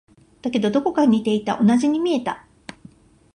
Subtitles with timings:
[0.41, 1.63] だけど、どこか似ていた。
[1.63, 2.47] 同じに見えた。